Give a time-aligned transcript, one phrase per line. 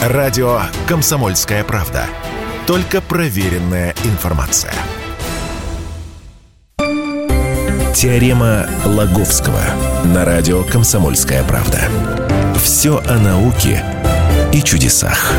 [0.00, 2.06] Радио «Комсомольская правда».
[2.66, 4.72] Только проверенная информация.
[7.94, 9.60] Теорема Лаговского
[10.04, 11.80] на радио «Комсомольская правда».
[12.62, 13.84] Все о науке
[14.54, 15.34] и чудесах.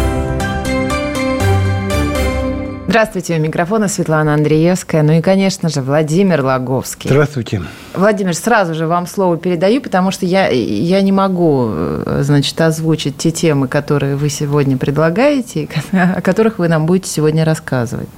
[2.91, 7.09] Здравствуйте, у микрофона Светлана Андреевская, ну и, конечно же, Владимир Логовский.
[7.09, 7.61] Здравствуйте.
[7.95, 11.71] Владимир, сразу же вам слово передаю, потому что я, я не могу,
[12.19, 18.09] значит, озвучить те темы, которые вы сегодня предлагаете, о которых вы нам будете сегодня рассказывать.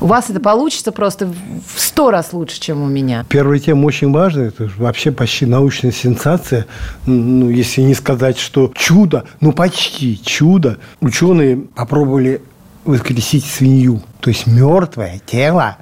[0.00, 3.24] У вас это получится просто в сто раз лучше, чем у меня.
[3.28, 4.48] Первая тема очень важная.
[4.50, 6.66] Это вообще почти научная сенсация.
[7.06, 10.78] Ну, если не сказать, что чудо, ну почти чудо.
[11.00, 12.40] Ученые попробовали
[12.86, 14.02] воскресить свинью.
[14.20, 15.76] То есть мертвое тело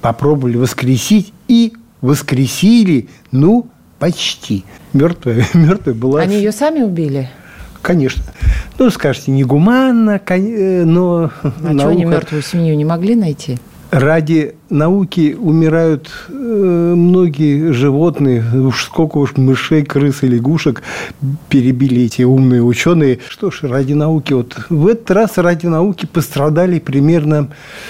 [0.00, 3.66] попробовали воскресить и воскресили, ну,
[3.98, 4.64] почти.
[4.92, 6.20] Мертвая, мертвая была...
[6.20, 7.30] Они ее сами убили?
[7.82, 8.24] Конечно.
[8.78, 11.30] Ну, скажете, негуманно, э, но...
[11.42, 11.78] А наука...
[11.78, 13.58] что они мертвую свинью не могли найти?
[13.90, 18.44] Ради науки умирают э, многие животные.
[18.54, 20.82] Уж сколько уж мышей, крыс и лягушек
[21.48, 23.18] перебили эти умные ученые.
[23.28, 24.32] Что ж, ради науки.
[24.32, 27.48] Вот в этот раз ради науки пострадали примерно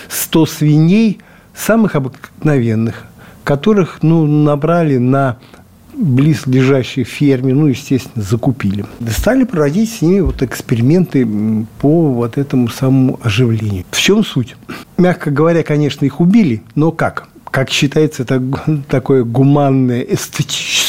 [0.09, 1.21] 100 свиней,
[1.55, 3.05] самых обыкновенных,
[3.45, 5.39] которых ну, набрали на
[5.95, 8.85] близлежащей ферме, ну, естественно, закупили.
[9.09, 11.27] Стали проводить с ними вот эксперименты
[11.81, 13.85] по вот этому самому оживлению.
[13.91, 14.57] В чем суть?
[14.97, 17.29] Мягко говоря, конечно, их убили, но как?
[17.51, 18.43] Как считается, это
[18.89, 20.80] такое гуманное, эстетическое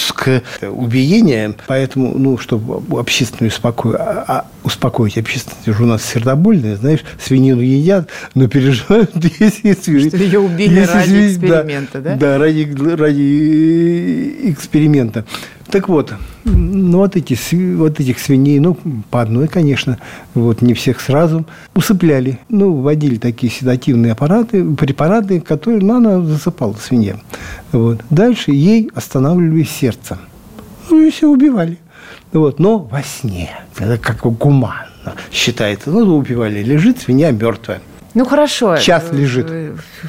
[0.61, 1.55] убиение.
[1.67, 3.95] Поэтому, ну, чтобы общественную успоко...
[3.97, 10.07] А, а, успокоить общественность, у нас сердобольная, знаешь, свинину едят, но переживают, если...
[10.07, 12.15] Что ее убили если, ради эксперимента, да?
[12.15, 15.25] Да, да ради, ради эксперимента.
[15.71, 17.37] Так вот, ну, вот, эти,
[17.75, 18.77] вот этих свиней, ну,
[19.09, 19.99] по одной, конечно,
[20.33, 22.39] вот не всех сразу, усыпляли.
[22.49, 27.21] Ну, вводили такие седативные аппараты, препараты, которые, ну, она засыпала, свинья.
[27.71, 28.01] Вот.
[28.09, 30.17] Дальше ей останавливали сердце.
[30.89, 31.77] Ну, и все убивали.
[32.33, 32.59] Вот.
[32.59, 33.51] Но во сне.
[33.77, 35.89] Это как гуманно считается.
[35.89, 36.61] Ну, убивали.
[36.61, 37.81] Лежит свинья мертвая.
[38.13, 38.77] Ну хорошо.
[38.77, 39.47] Час лежит.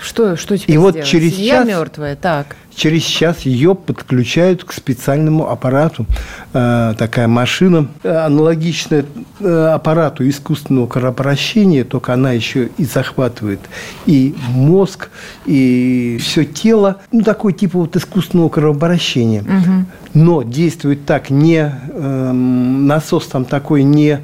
[0.03, 0.97] Что, что теперь И сделать?
[0.97, 2.57] вот через Семья час, мертвая, так.
[2.75, 6.07] Через час ее подключают к специальному аппарату.
[6.53, 9.05] Э, такая машина, аналогичная
[9.41, 13.61] э, аппарату искусственного кровообращения, только она еще и захватывает
[14.07, 15.11] и мозг,
[15.47, 16.99] и все тело.
[17.13, 19.43] Ну, такой типа вот искусственного кровообращения.
[19.43, 19.87] Угу.
[20.15, 21.73] Но действует так не...
[21.93, 24.21] Э, насос там такой не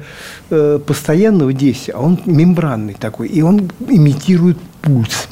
[0.49, 3.27] э, постоянного действия, а он мембранный такой.
[3.27, 5.27] И он имитирует пульс.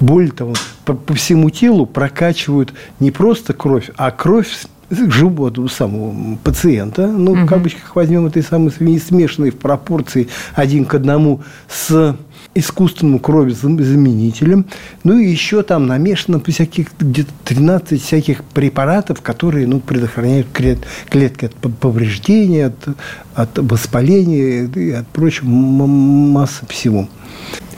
[0.00, 0.54] Более того,
[0.84, 4.48] по, по всему телу прокачивают не просто кровь, а кровь
[4.88, 7.40] к животу самого пациента, ну, угу.
[7.40, 12.16] в кавычках возьмем этой самой свиньи, смешанной в пропорции один к одному с
[12.54, 14.64] искусственным кровезаменителем.
[15.04, 21.54] Ну, и еще там намешано всяких где-то 13 всяких препаратов, которые ну, предохраняют клетки от
[21.54, 22.88] повреждения, от,
[23.34, 27.08] от воспаления и от прочего массы всего.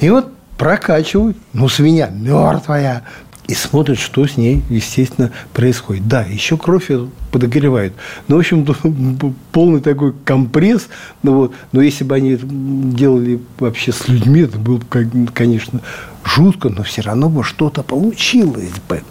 [0.00, 3.04] И вот прокачивают, ну, свинья мертвая,
[3.46, 6.06] и смотрят, что с ней, естественно, происходит.
[6.06, 6.90] Да, еще кровь
[7.32, 7.94] подогревают.
[8.28, 8.66] Ну, в общем,
[9.52, 10.88] полный такой компресс.
[11.22, 11.54] Ну, вот.
[11.72, 15.80] Но если бы они делали вообще с людьми, это было бы, конечно,
[16.24, 19.02] жутко, но все равно бы что-то получилось бы.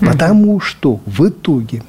[0.00, 1.84] Потому что в итоге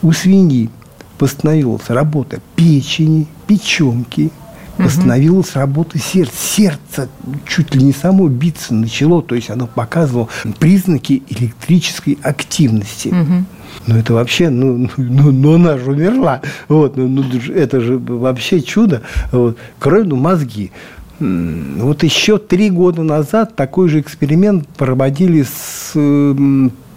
[0.00, 0.70] у свиньи
[1.18, 4.30] восстановилась работа печени, печенки,
[4.78, 6.32] Восстановилась работа сердца.
[6.36, 7.08] Сердце
[7.46, 10.28] чуть ли не само биться начало, то есть оно показывало
[10.58, 13.08] признаки электрической активности.
[13.08, 13.44] Угу.
[13.86, 16.40] Ну, это вообще, ну, ну, ну она же умерла.
[16.68, 17.24] Вот, ну, ну,
[17.54, 19.02] это же вообще чудо.
[19.30, 19.58] Вот.
[19.78, 20.70] Кровь, ну, мозги.
[21.18, 25.92] Вот еще три года назад такой же эксперимент проводили с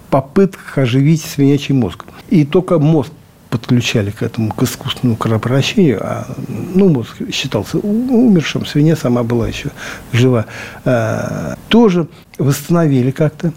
[0.09, 2.06] попытках оживить свинячий мозг.
[2.30, 3.12] И только мозг
[3.50, 6.28] подключали к этому, к искусственному кровообращению, а
[6.75, 9.70] ну, считался умершим, свинья сама была еще
[10.11, 10.46] жива,
[10.84, 12.08] а, тоже
[12.38, 13.53] восстановили как-то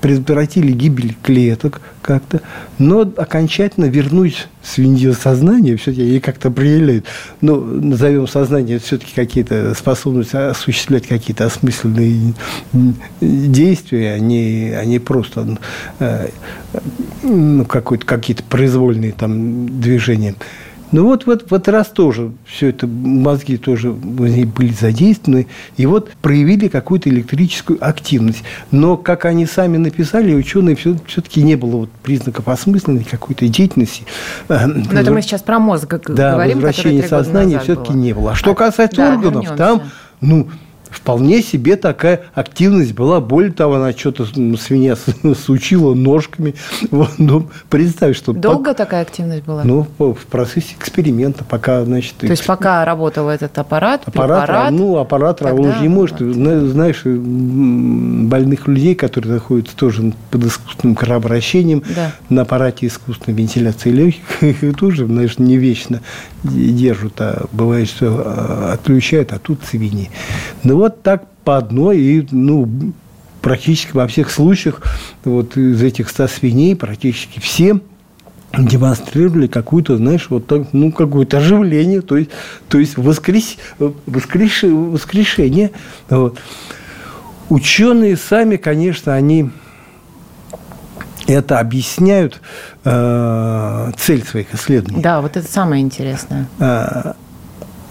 [0.00, 2.40] предотвратили гибель клеток как-то,
[2.78, 7.06] но окончательно вернуть свинье сознание, все-таки ей как-то определяют.
[7.40, 12.34] Ну, назовем сознание все-таки какие-то способности осуществлять какие-то осмысленные
[13.20, 15.58] действия, а не, а не просто
[17.22, 20.34] ну, какие-то произвольные там движения.
[20.94, 26.68] Ну вот, вот, вот раз тоже все это, мозги тоже были задействованы, и вот проявили
[26.68, 28.44] какую-то электрическую активность.
[28.70, 34.04] Но, как они сами написали, ученые все, все-таки не было вот признаков осмысленной какой-то деятельности.
[34.48, 38.30] Э, Но это мы сейчас про мозг да, говорим, возвращение сознания все-таки не было.
[38.30, 39.56] А что а, касается да, органов, вернемся.
[39.56, 39.82] там,
[40.20, 40.46] ну,
[40.94, 43.20] вполне себе такая активность была.
[43.20, 44.96] Более того, она что-то свинья
[45.46, 46.54] сучила ножками.
[46.90, 48.32] Вот, ну, представь, что...
[48.32, 48.74] Долго по...
[48.74, 49.64] такая активность была?
[49.64, 52.14] Ну, в процессе эксперимента, пока, значит...
[52.18, 55.54] То есть, пока работал этот аппарат, аппарат, препарат, ну, аппарат, тогда...
[55.54, 56.20] он же не может...
[56.20, 56.34] Вот.
[56.34, 62.12] Знаешь, больных людей, которые находятся тоже под искусственным кровообращением, да.
[62.28, 66.00] на аппарате искусственной вентиляции легких, их тоже, знаешь, не вечно
[66.44, 70.10] держат, а бывает, что а, отключают, а тут свиньи.
[70.62, 72.68] Ну, вот так по одной, и, ну,
[73.40, 74.82] практически во всех случаях
[75.24, 77.80] вот из этих ста свиней практически все
[78.56, 82.30] демонстрировали какую-то, знаешь, вот так, ну, какое-то оживление, то есть,
[82.68, 85.70] то есть воскрес, воскреш, воскрешение.
[86.10, 86.38] Вот.
[87.48, 89.50] Ученые сами, конечно, они
[91.26, 92.42] это объясняют
[92.84, 95.02] э, цель своих исследований.
[95.02, 96.46] Да, вот это самое интересное.
[96.58, 97.14] Э,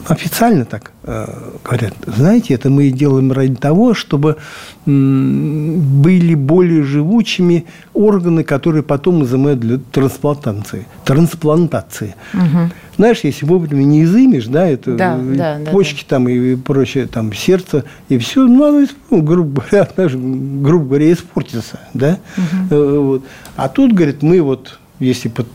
[0.07, 1.27] официально так э,
[1.63, 4.37] говорят, знаете, это мы делаем ради того, чтобы
[4.85, 10.85] были более живучими органы, которые потом изымают для трансплантации.
[11.05, 12.15] трансплантации.
[12.33, 12.71] Угу.
[12.97, 17.33] Знаешь, если вовремя не изымешь, да, это да, да, почки да, там и прочее, там
[17.33, 22.19] сердце и все, ну, оно, ну, грубо говоря, знаешь, грубо говоря, испортится, да.
[22.37, 23.01] Угу.
[23.01, 23.23] Вот.
[23.55, 25.47] А тут, говорит, мы вот, если под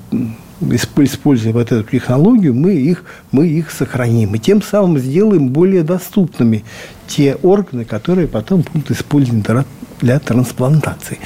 [0.60, 4.34] используя вот эту технологию, мы их, мы их сохраним.
[4.34, 6.64] И тем самым сделаем более доступными
[7.06, 9.64] те органы, которые потом будут использованы
[10.00, 11.18] для трансплантации.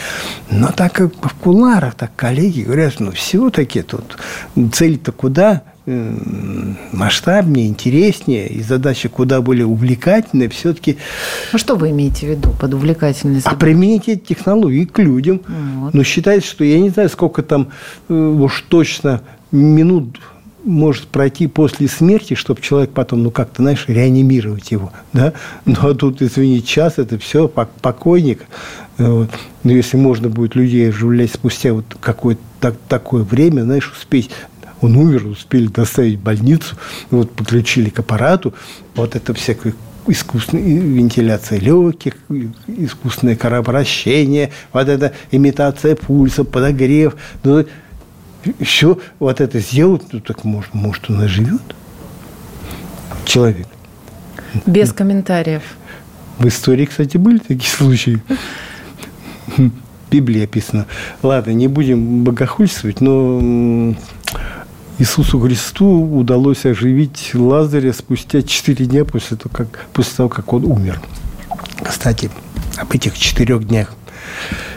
[0.50, 4.18] Но так как в куларах, так коллеги говорят, ну, все-таки тут
[4.72, 5.62] цель-то куда?
[5.86, 10.98] Масштабнее, интереснее, и задача куда более увлекательная, все-таки...
[11.52, 13.50] Ну, что вы имеете в виду под увлекательностью?
[13.50, 15.40] А применить эти технологии к людям.
[15.80, 15.94] Вот.
[15.94, 17.68] Но считается, что я не знаю, сколько там
[18.08, 20.18] э, уж точно минут
[20.64, 25.32] может пройти после смерти, чтобы человек потом, ну, как-то, знаешь, реанимировать его, да?
[25.64, 28.46] Ну, а тут, извини, час, это все, покойник.
[28.98, 29.30] Вот.
[29.64, 34.30] Но если можно будет людей оживлять спустя вот какое-то так, такое время, знаешь, успеть
[34.82, 36.76] он умер, успели доставить в больницу,
[37.10, 38.52] вот подключили к аппарату,
[38.94, 39.74] вот это всякое
[40.06, 42.14] искусственная вентиляция легких,
[42.66, 47.14] искусственное кровообращение, вот это имитация пульса, подогрев.
[47.44, 47.64] Ну,
[48.60, 51.62] все вот это сделать, ну, так может, может он и живет.
[53.24, 53.68] Человек.
[54.66, 55.62] Без комментариев.
[56.38, 58.20] В истории, кстати, были такие случаи.
[59.56, 59.70] В
[60.10, 60.86] Библии описано.
[61.22, 63.94] Ладно, не будем богохульствовать, но
[64.98, 70.64] Иисусу Христу удалось оживить Лазаря спустя четыре дня после того, как, после того, как он
[70.64, 71.00] умер.
[71.82, 72.30] Кстати,
[72.76, 73.94] об этих четырех днях.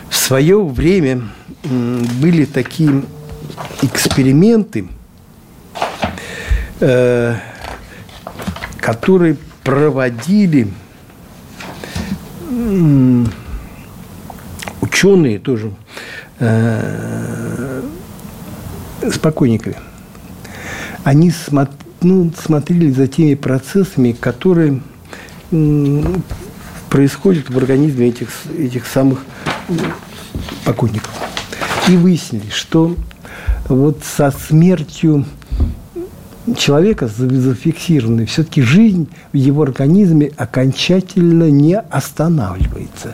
[0.09, 1.23] В свое время
[1.63, 3.03] были такие
[3.81, 4.87] эксперименты,
[6.79, 7.35] э,
[8.79, 10.69] которые проводили
[14.81, 15.71] ученые тоже
[16.39, 17.81] э,
[19.01, 19.75] с покойниками
[21.05, 21.31] они
[22.01, 24.81] ну, смотрели за теми процессами, которые
[26.89, 29.23] происходят в организме этих, этих самых
[30.65, 31.11] покойников.
[31.87, 32.95] И выяснили, что
[33.69, 35.25] вот со смертью
[36.57, 43.13] человека зафиксированной, все-таки жизнь в его организме окончательно не останавливается.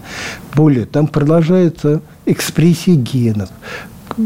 [0.56, 3.50] Более, там продолжается экспрессия генов,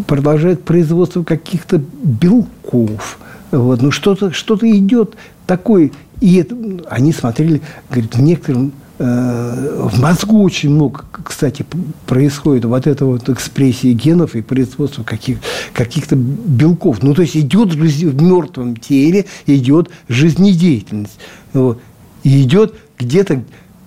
[0.05, 3.17] продолжает производство каких-то белков–
[3.51, 5.91] вот, ну что-то что идет такое.
[6.21, 6.55] И это,
[6.89, 11.65] они смотрели, говорит, в некотором э, в мозгу очень много, кстати,
[12.05, 15.39] происходит вот эта вот экспрессия генов и производство каких,
[15.73, 17.03] каких-то белков.
[17.03, 21.17] Ну, то есть идет в мертвом теле, идет жизнедеятельность.
[21.53, 21.79] Вот.
[22.23, 23.43] И идет где-то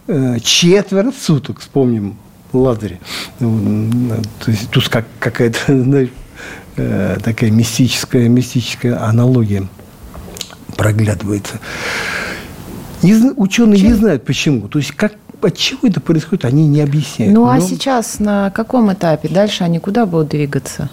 [0.07, 2.17] э, четверть суток, вспомним
[2.53, 2.99] Лазаря.
[3.39, 6.11] То есть тут как, какая-то, знаешь,
[6.79, 9.67] Э, такая мистическая, мистическая аналогия
[10.77, 11.59] проглядывается.
[13.03, 13.89] Не, ученые Чем?
[13.89, 14.69] не знают почему.
[14.69, 17.35] То есть как от чего это происходит, они не объясняют.
[17.35, 17.59] Ну, а Но...
[17.59, 19.29] а сейчас на каком этапе?
[19.29, 20.89] Дальше они куда будут двигаться?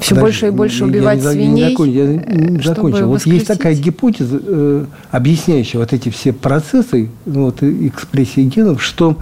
[0.00, 1.62] Все Подожди, больше и больше убивать я, свиней.
[1.62, 1.94] Я, закончил.
[1.94, 3.08] Я не закончил.
[3.08, 9.18] Вот есть такая гипотеза, э, объясняющая вот эти все процессы, вот, экспрессии генов, что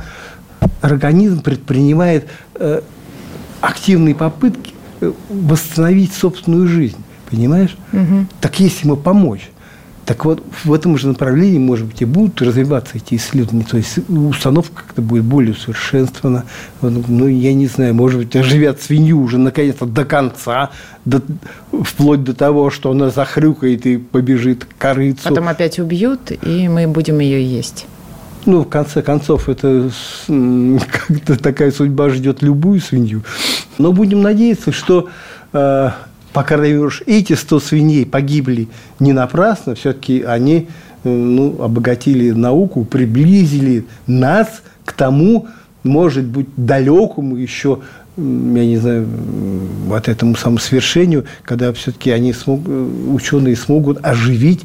[0.81, 2.81] организм предпринимает э,
[3.61, 4.73] активные попытки
[5.29, 6.99] восстановить собственную жизнь.
[7.31, 7.77] Понимаешь?
[7.93, 8.27] Угу.
[8.41, 9.51] Так есть ему помочь.
[10.05, 13.65] Так вот, в этом же направлении, может быть, и будут развиваться эти исследования.
[13.65, 16.45] То есть установка как-то будет более усовершенствована.
[16.81, 20.71] Ну, я не знаю, может быть, оживят свинью уже наконец-то до конца,
[21.05, 21.23] до,
[21.85, 25.29] вплоть до того, что она захрюкает и побежит к корыцу.
[25.29, 27.87] Потом опять убьют, и мы будем ее есть.
[28.45, 29.91] Ну, в конце концов, это
[30.29, 33.23] как-то такая судьба ждет любую свинью.
[33.79, 35.09] Но будем надеяться, что
[35.53, 35.91] э,
[36.33, 38.69] по коронавирусу эти 100 свиней погибли
[38.99, 40.69] не напрасно, все-таки они
[41.05, 45.47] э, ну, обогатили науку, приблизили нас к тому,
[45.85, 47.79] может быть, далекому еще,
[48.17, 48.23] я
[48.67, 49.07] не знаю,
[49.87, 54.63] вот этому самому свершению, когда все-таки они смог, э, ученые смогут оживить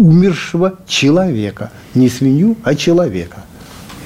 [0.00, 1.70] умершего человека.
[1.94, 3.44] Не свинью, а человека.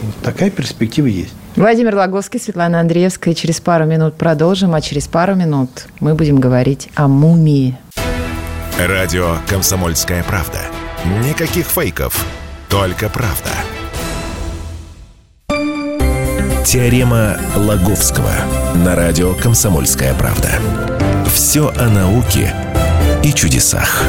[0.03, 1.35] Вот такая перспектива есть.
[1.57, 3.35] Владимир Логовский, Светлана Андреевская.
[3.35, 7.79] Через пару минут продолжим, а через пару минут мы будем говорить о мумии.
[8.79, 10.59] Радио «Комсомольская правда».
[11.23, 12.27] Никаких фейков,
[12.69, 13.51] только правда.
[16.65, 18.33] Теорема Лаговского
[18.85, 20.51] на радио «Комсомольская правда».
[21.33, 22.53] Все о науке
[23.23, 24.03] и чудесах.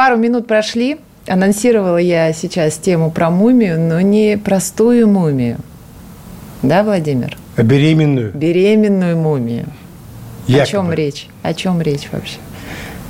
[0.00, 0.96] Пару минут прошли.
[1.28, 5.58] Анонсировала я сейчас тему про мумию, но не простую мумию.
[6.62, 7.36] Да, Владимир?
[7.56, 8.32] А беременную?
[8.32, 9.66] Беременную мумию.
[10.46, 10.62] Якобы.
[10.62, 11.26] О чем речь?
[11.42, 12.38] О чем речь вообще?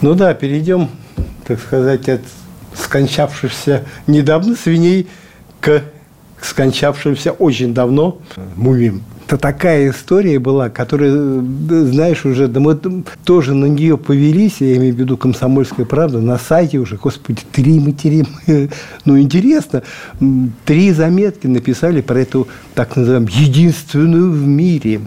[0.00, 0.88] Ну да, перейдем,
[1.46, 2.22] так сказать, от
[2.74, 5.06] скончавшихся недавно свиней
[5.60, 5.84] к
[6.42, 8.18] скончавшимся очень давно
[8.56, 12.76] мумиям это такая история была, которая, знаешь, уже, да мы
[13.24, 17.78] тоже на нее повелись, я имею в виду «Комсомольская правда», на сайте уже, господи, три
[17.78, 18.26] матери,
[19.04, 19.84] ну, интересно,
[20.64, 25.02] три заметки написали про эту, так называемую, единственную в мире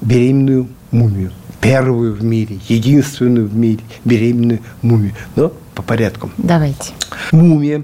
[0.00, 1.32] беременную мумию.
[1.60, 5.12] Первую в мире, единственную в мире беременную мумию.
[5.34, 6.30] Но по порядку.
[6.38, 6.92] Давайте.
[7.30, 7.82] Мумия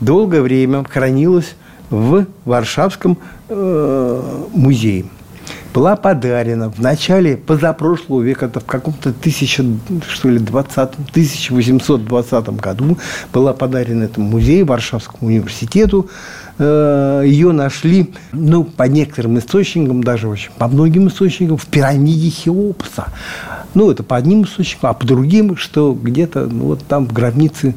[0.00, 1.56] долгое время хранилась
[1.92, 3.18] в Варшавском
[3.48, 5.04] э, музее.
[5.74, 9.64] Была подарена в начале позапрошлого века, это в каком-то 1000,
[10.08, 12.98] что ли, 20, 1820 году
[13.32, 16.10] была подарена этому музею, Варшавскому университету.
[16.58, 23.06] Э, Ее нашли, ну, по некоторым источникам, даже очень по многим источникам, в пирамиде Хеопса.
[23.74, 27.74] Ну, это по одним источникам, а по другим, что где-то ну, вот там в гробнице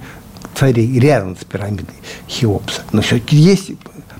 [0.55, 1.95] царей, рядом с пирамидой
[2.27, 2.81] Хеопса.
[2.91, 3.72] Но все-таки есть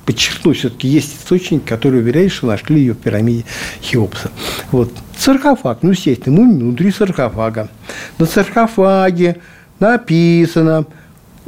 [0.06, 3.44] подчеркну, все-таки есть источник, который уверяет, что нашли ее в пирамиде
[3.82, 4.32] Хеопса.
[4.72, 4.94] Вот.
[5.18, 7.70] Саркофаг, ну, естественно, мы внутри саркофага.
[8.18, 9.38] На саркофаге
[9.80, 10.86] написано,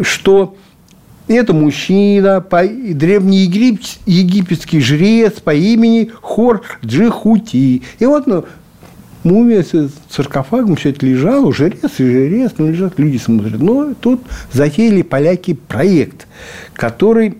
[0.02, 0.56] что
[1.28, 7.84] это мужчина, древнеегипетский жрец по имени Хор Джихути.
[8.00, 8.46] И вот ну,
[9.24, 13.60] мумия с саркофагом все это лежало, жрец и жрец, ну, лежат, люди смотрят.
[13.60, 14.22] Но тут
[14.54, 16.28] затеяли поляки проект,
[16.74, 17.40] который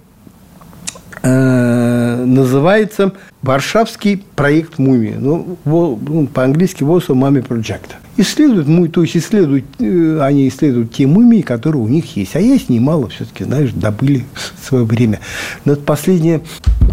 [1.28, 5.16] называется Варшавский проект мумии.
[5.18, 7.92] Ну, ну, по-английски Warsaw Mummy Project.
[8.18, 12.36] Исследуют, ну, то есть исследуют, э, они исследуют те мумии, которые у них есть.
[12.36, 14.26] А есть немало все-таки, знаешь, добыли
[14.62, 15.20] в свое время.
[15.66, 16.42] Но это последнее,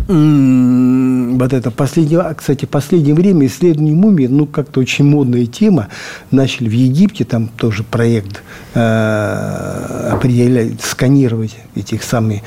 [0.06, 5.88] вот это последнее, а, кстати, последнее время исследование мумии, ну, как-то очень модная тема.
[6.30, 8.42] Начали в Египте, там тоже проект
[8.74, 12.42] э, определять, сканировать этих самых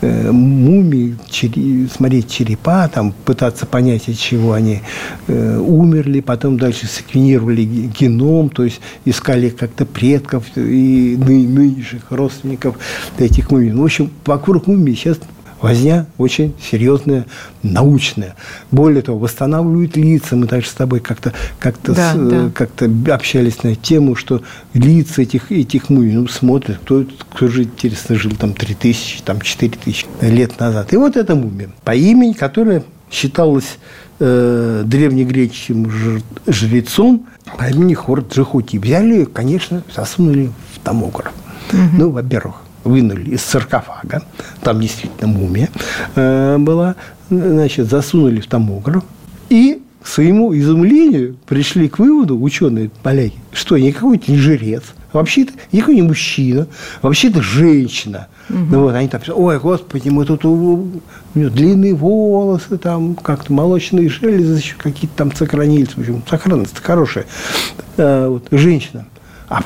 [0.00, 4.80] э, мумии, чери, смотреть черепа, там, пытаться понять, от чего они
[5.26, 12.76] э, умерли, потом дальше секвенировали геном, то есть искали как-то предков и ны, нынешних родственников
[13.18, 13.72] этих мумий.
[13.72, 15.18] В общем, вокруг мумии сейчас
[15.60, 17.26] возня очень серьезная,
[17.62, 18.36] научная.
[18.70, 20.36] Более того, восстанавливают лица.
[20.36, 22.50] Мы даже с тобой как-то как да, с, да.
[22.54, 22.70] как
[23.08, 24.42] общались на тему, что
[24.74, 30.06] лица этих, этих мумий ну, смотрят, кто, кто же, интересно, жил там 3000, там 4000
[30.22, 30.92] лет назад.
[30.92, 33.78] И вот эта мумия по имени, которая считалась
[34.18, 35.90] э, древнегреческим
[36.46, 37.26] жрецом
[37.58, 38.76] по имени Хор Джихути.
[38.78, 41.32] Взяли ее, конечно, засунули в томограф.
[41.72, 41.80] Угу.
[41.98, 44.22] Ну, во-первых, вынули из саркофага,
[44.62, 45.68] там действительно мумия
[46.14, 46.96] э, была,
[47.30, 49.04] значит, засунули в томограф
[49.48, 55.96] и к своему изумлению пришли к выводу ученые поляки, что никакой не жрец, вообще-то никакой
[55.96, 56.68] не мужчина,
[57.02, 58.28] вообще-то женщина.
[58.48, 58.58] Угу.
[58.70, 60.90] Ну вот они там, ой, господи, мы тут у, у
[61.34, 67.26] нее длинные волосы, там как-то молочные железы еще какие-то там сохранились, в общем, сохранность хорошая.
[67.96, 69.06] А, вот, женщина.
[69.48, 69.60] А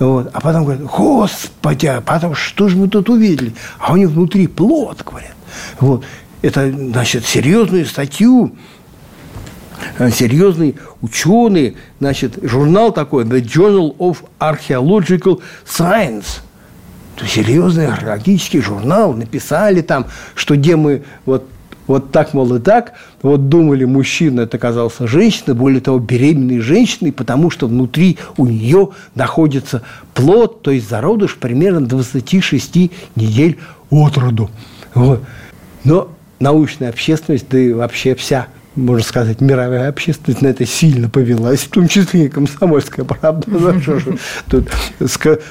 [0.00, 0.30] вот.
[0.32, 3.52] А потом говорят, господи, а потом что же мы тут увидели?
[3.78, 5.34] А у них внутри плод, говорят.
[5.78, 6.04] Вот.
[6.40, 8.56] Это, значит, серьезную статью
[9.98, 16.40] э, серьезные ученые, значит, журнал такой, The Journal of Archaeological Science,
[17.26, 21.46] серьезный археологический журнал, написали там, что где мы вот
[21.90, 22.92] вот так, мол, и так.
[23.20, 28.90] Вот думали, мужчина, это оказался женщина, более того, беременной женщиной, потому что внутри у нее
[29.16, 29.82] находится
[30.14, 33.58] плод, то есть зародыш примерно 26 недель
[33.90, 34.50] от роду.
[34.94, 35.24] Вот.
[35.82, 38.46] Но научная общественность, да и вообще вся
[38.80, 43.46] можно сказать, мировая общественность на это сильно повелась, в том числе и комсомольская правда.
[44.48, 44.68] Тут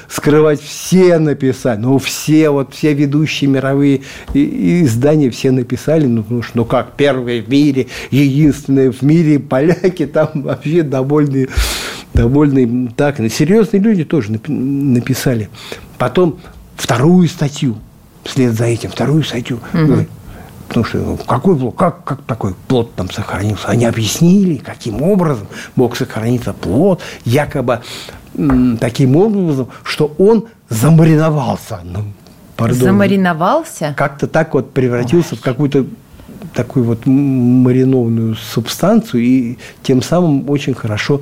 [0.08, 4.02] скрывать все написали, ну, все, вот все ведущие мировые
[4.34, 10.30] издания все написали, ну, ну, ну как, первые в мире, единственные в мире поляки, там
[10.34, 11.48] вообще довольные,
[12.14, 15.48] довольные, так, серьезные люди тоже написали.
[15.98, 16.38] Потом
[16.76, 17.76] вторую статью,
[18.24, 20.06] вслед за этим, вторую статью, угу.
[20.70, 23.66] Потому что ну, какой плод, как, как такой плод там сохранился?
[23.66, 27.80] Они объяснили, каким образом мог сохраниться плод, якобы
[28.78, 31.80] таким образом, что он замариновался.
[31.82, 32.04] Ну,
[32.56, 33.94] пардон, Замариновался?
[33.96, 35.38] Как-то так вот превратился Ой.
[35.38, 35.86] в какую-то
[36.54, 41.20] такую вот маринованную субстанцию и тем самым очень хорошо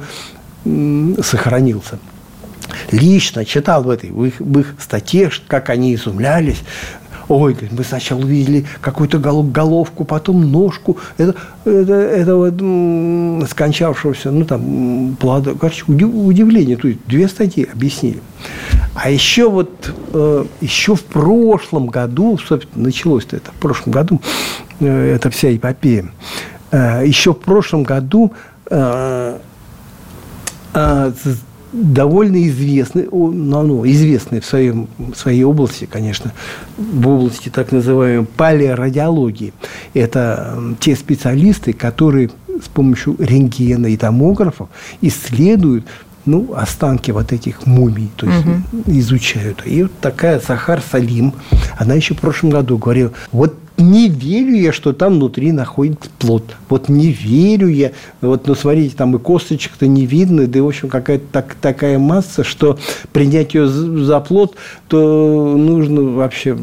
[1.23, 1.99] сохранился.
[2.91, 6.59] Лично читал в этой в их, в их статье, как они изумлялись,
[7.29, 10.97] Ой, мы сначала увидели какую-то головку, потом ножку.
[11.19, 15.53] Это, это, это вот скончавшегося, ну там, плода.
[15.59, 16.77] Короче, удивление.
[16.77, 18.21] То есть две статьи объяснили.
[18.95, 24.21] А еще вот, э, еще в прошлом году, собственно, началось это в прошлом году,
[24.81, 26.07] э, это вся эпопея.
[26.71, 28.33] Э, еще в прошлом году
[31.73, 36.33] довольно известный, ну, ну, известный в, своем, в своей области, конечно,
[36.77, 39.53] в области так называемой палеорадиологии.
[39.95, 42.31] Это те специалисты, которые
[42.63, 44.69] с помощью рентгена и томографов
[45.01, 45.85] исследуют
[46.27, 48.83] ну, останки вот этих мумий, то есть угу.
[48.87, 49.63] изучают.
[49.65, 51.33] И вот такая Захар Салим,
[51.79, 56.57] она еще в прошлом году говорила, вот не верю я, что там внутри находится плод.
[56.69, 57.93] Вот не верю я.
[58.21, 61.99] Вот, ну, смотрите, там и косточек-то не видно, да и, в общем, какая-то так, такая
[61.99, 62.79] масса, что
[63.13, 64.57] принять ее за плод,
[64.89, 66.59] то нужно вообще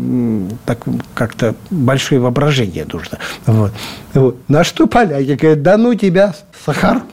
[0.65, 0.79] так
[1.13, 3.17] как-то большое воображение нужно.
[3.45, 3.71] Вот.
[4.13, 4.37] Вот.
[4.49, 7.01] На что поляки говорят, да ну тебя, Сахар.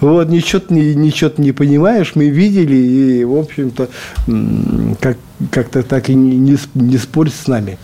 [0.00, 3.88] Вот, ничего ты, ничего ты не понимаешь, мы видели, и, в общем-то,
[5.00, 5.16] как,
[5.50, 7.78] как-то так и не, не, не спорь с нами.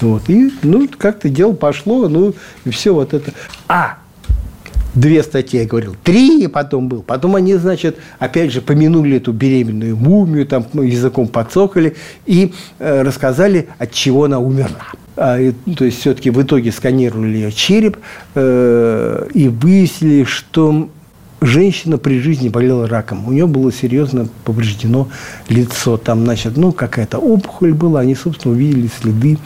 [0.00, 0.28] Вот.
[0.28, 2.34] И, ну, как-то дело пошло, ну,
[2.64, 3.32] и все вот это.
[3.66, 3.98] А,
[4.94, 7.02] две статьи, я говорил, три потом был.
[7.02, 13.02] Потом они, значит, опять же, помянули эту беременную мумию, там ну, языком подсокали и э,
[13.02, 14.92] рассказали, от чего она умерла.
[15.16, 17.98] А, и, то есть, все-таки в итоге сканировали ее череп
[18.34, 20.88] э, и выяснили, что
[21.40, 23.26] женщина при жизни болела раком.
[23.26, 25.08] У нее было серьезно повреждено
[25.48, 25.96] лицо.
[25.96, 28.00] Там, значит, ну, какая-то опухоль была.
[28.00, 29.38] Они, собственно, увидели следы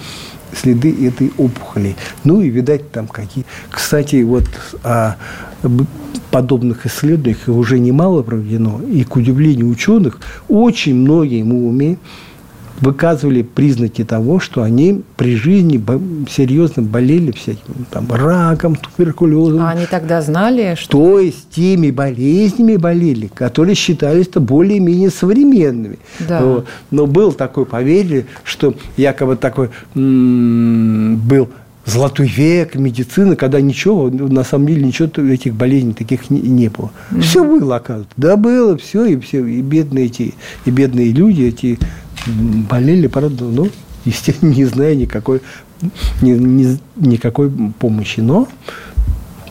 [0.55, 1.97] следы этой опухоли.
[2.25, 3.45] Ну и, видать, там какие...
[3.71, 4.45] Кстати, вот
[4.83, 5.17] о
[6.31, 8.81] подобных исследованиях уже немало проведено.
[8.83, 11.99] И, к удивлению ученых, очень многие мумии
[12.81, 15.83] выказывали признаки того, что они при жизни
[16.29, 19.63] серьезно болели всяким там, раком, туберкулезом.
[19.63, 20.99] А они тогда знали, что...
[20.99, 25.99] То есть теми болезнями болели, которые считались-то более-менее современными.
[26.21, 26.41] Да.
[26.41, 31.49] Но, но был такой поверье, что якобы такой был
[31.85, 36.93] золотой век медицины, когда ничего, на самом деле ничего этих болезней таких не, не было.
[37.11, 37.21] Mm-hmm.
[37.21, 38.15] Все было, оказывается.
[38.17, 41.79] Да, было все, и все, и бедные эти, и бедные люди, эти
[42.27, 43.69] болели, правда, ну,
[44.05, 45.41] естественно, не зная никакой,
[46.21, 48.49] ни, ни, никакой помощи, но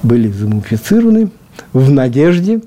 [0.04, 1.30] были замумифицированы
[1.74, 2.62] в надежде,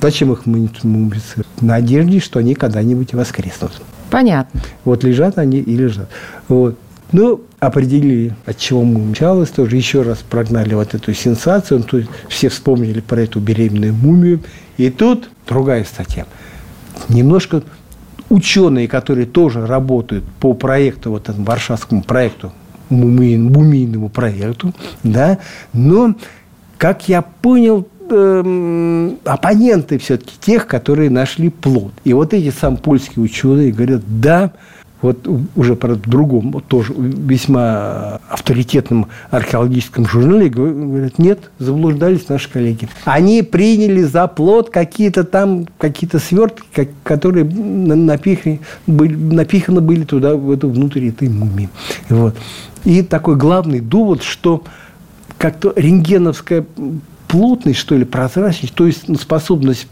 [0.00, 1.48] зачем их мумифицировать?
[1.56, 3.72] В надежде, что они когда-нибудь воскреснут.
[4.10, 4.60] Понятно.
[4.84, 6.08] Вот лежат они и лежат.
[6.48, 6.78] Вот.
[7.12, 11.82] Ну, определили, от чего мы умчалось, тоже еще раз прогнали вот эту сенсацию.
[11.82, 14.40] Тут все вспомнили про эту беременную мумию.
[14.78, 16.26] И тут другая статья.
[17.08, 17.62] Немножко
[18.32, 22.52] ученые, которые тоже работают по проекту, вот этому варшавскому проекту,
[22.88, 25.38] мумийному проекту, да,
[25.72, 26.14] но,
[26.78, 31.92] как я понял, э, оппоненты все-таки тех, которые нашли плод.
[32.04, 34.52] И вот эти сам польские ученые говорят, да,
[35.02, 42.88] вот уже про другом, тоже весьма авторитетном археологическом журнале, говорят, нет, заблуждались наши коллеги.
[43.04, 50.50] Они приняли за плод какие-то там, какие-то свертки, которые напиханы были, напиханы были туда, в
[50.50, 51.68] эту, внутрь этой мумии.
[52.08, 52.36] Вот.
[52.84, 54.62] И такой главный довод, что
[55.36, 56.64] как-то рентгеновская
[57.32, 59.86] плотность, что ли, прозрачность, то есть ну, способность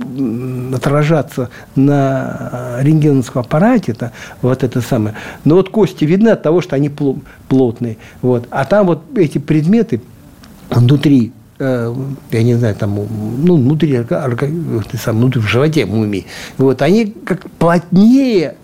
[0.75, 5.15] отражаться на рентгеновском аппарате, это, вот это самое.
[5.47, 6.91] Но вот кости видны от того, что они
[7.49, 7.97] плотные.
[8.21, 8.47] Вот.
[8.51, 10.03] А там вот эти предметы
[10.69, 11.95] внутри э,
[12.31, 14.05] я не знаю, там, ну, внутри,
[15.03, 16.27] сам, внутри в животе мумии,
[16.59, 18.57] вот, они как плотнее,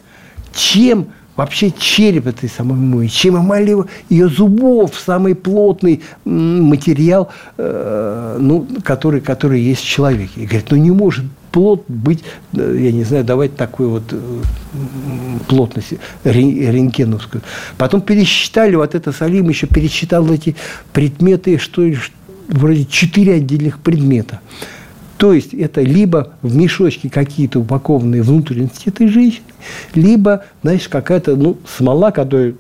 [0.52, 3.70] чем вообще череп этой самой мумии, чем эмаль
[4.08, 10.32] ее зубов, самый плотный материал, э, ну, который, который есть в человеке.
[10.36, 12.22] И говорит, ну не может плод быть,
[12.54, 14.42] э, я не знаю, давать такую вот э,
[15.48, 15.94] плотность
[16.24, 17.42] рентгеновскую.
[17.78, 20.56] Потом пересчитали, вот это Салим еще пересчитал эти
[20.92, 21.82] предметы, что
[22.48, 24.40] вроде четыре отдельных предмета.
[25.16, 29.46] То есть это либо в мешочке какие-то упакованные внутренности этой женщины,
[29.94, 32.56] либо, знаешь, какая-то ну, смола, которую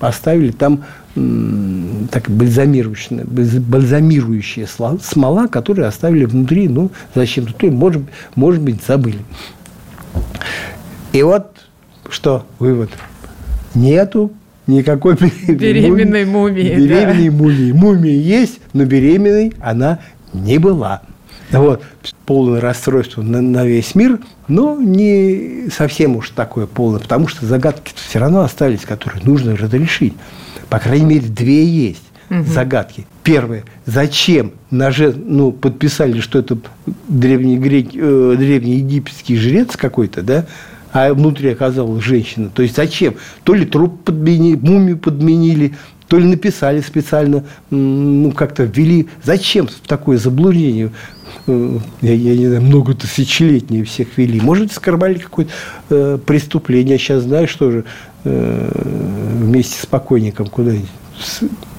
[0.00, 8.02] оставили там так бальзамирующая, бальзамирующая смола, которую оставили внутри, ну, зачем-то, то, может,
[8.34, 9.20] может быть, забыли.
[11.12, 11.52] И вот
[12.10, 12.90] что вывод.
[13.74, 14.32] Нету
[14.66, 15.14] никакой
[15.48, 16.74] беременной мумии.
[16.74, 17.36] Беременной да.
[17.36, 17.72] мумии.
[17.72, 20.00] Мумия есть, но беременной она
[20.32, 21.02] не была.
[21.58, 21.82] Вот.
[22.26, 27.92] Полное расстройство на, на весь мир, но не совсем уж такое полное, потому что загадки
[27.94, 30.14] все равно остались, которые нужно разрешить.
[30.68, 32.44] По крайней мере, две есть угу.
[32.44, 33.06] загадки.
[33.22, 33.64] Первое.
[33.86, 36.58] Зачем наже, ну, подписали, что это
[37.08, 40.46] древний, грек, э, древний египетский жрец какой-то, да,
[40.92, 42.50] а внутри оказалась женщина.
[42.54, 43.16] То есть зачем?
[43.42, 45.74] То ли труп подменили, мумию подменили,
[46.14, 49.08] то ли написали специально, ну, как-то ввели.
[49.24, 50.92] Зачем такое заблуждение?
[51.48, 54.40] Э, я, я не знаю, много тысячелетние всех вели.
[54.40, 55.50] Может, скрывали какое-то
[55.90, 56.98] э, преступление.
[56.98, 57.84] Сейчас знаешь, что же
[58.22, 58.70] э,
[59.40, 60.88] вместе с покойником куда-нибудь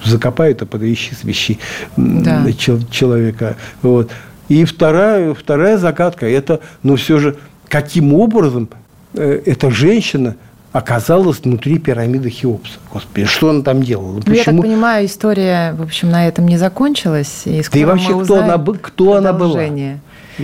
[0.03, 1.59] закопают, а подвещи с вещи
[1.95, 2.45] да.
[2.91, 3.55] человека.
[3.81, 4.11] Вот.
[4.49, 7.37] И вторая, вторая загадка– это, ну, все же,
[7.69, 8.67] каким образом
[9.13, 10.35] э, эта женщина
[10.75, 12.79] оказалась внутри пирамиды Хеопса.
[12.91, 14.19] Господи, что она там делала?
[14.25, 17.43] Ну, я так понимаю, история, в общем, на этом не закончилась.
[17.45, 19.57] И да и вообще, кто, она, кто она была?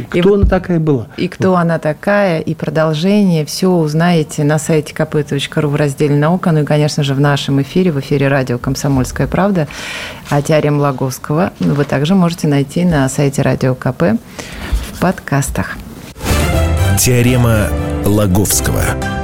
[0.10, 1.08] Кто и, она такая была?
[1.18, 3.44] И кто она такая, и продолжение.
[3.46, 6.54] Все узнаете на сайте kp.ru в разделе «Наука».
[6.54, 9.68] Ну и, конечно же, в нашем эфире, в эфире радио «Комсомольская правда»
[10.30, 11.52] о теорем Лаговского.
[11.60, 14.04] Вы также можете найти на сайте радио КП
[14.94, 15.76] в подкастах.
[16.98, 17.68] Теорема
[18.06, 19.21] Лаговского.